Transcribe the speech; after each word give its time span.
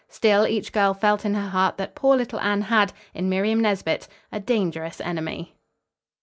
Still, 0.09 0.47
each 0.47 0.71
girl 0.71 0.95
felt 0.95 1.25
in 1.25 1.35
her 1.35 1.49
heart 1.49 1.77
that 1.77 1.93
poor 1.93 2.17
little 2.17 2.39
Anne 2.39 2.63
had, 2.63 2.91
in 3.13 3.29
Miriam 3.29 3.59
Nesbit, 3.59 4.07
a 4.31 4.39
dangerous 4.39 4.99
enemy. 4.99 5.53